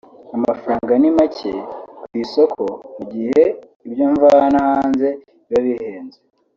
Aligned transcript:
amafaranga 0.35 0.93
ni 1.01 1.09
make 1.17 1.51
ku 2.03 2.11
isoko 2.23 2.63
mu 2.95 3.03
gihe 3.13 3.43
ibyo 3.87 4.05
mvana 4.13 4.57
hanze 4.69 5.07
biba 5.43 5.59
bihenze 5.65 6.19